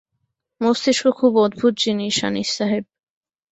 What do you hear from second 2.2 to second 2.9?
Anis Saheb.